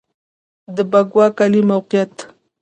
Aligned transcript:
د 0.75 0.77
بکوا 0.91 1.25
کلی 1.39 1.61
موقعیت 1.71 2.15